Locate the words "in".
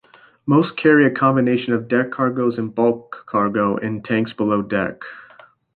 3.77-4.01